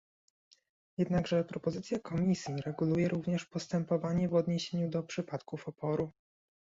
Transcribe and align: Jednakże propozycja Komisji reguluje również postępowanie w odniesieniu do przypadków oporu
Jednakże 0.97 1.43
propozycja 1.43 1.99
Komisji 1.99 2.61
reguluje 2.61 3.07
również 3.09 3.45
postępowanie 3.45 4.29
w 4.29 4.33
odniesieniu 4.35 4.89
do 4.89 5.03
przypadków 5.03 5.67
oporu 5.67 6.11